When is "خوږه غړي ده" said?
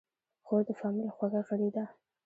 1.15-1.83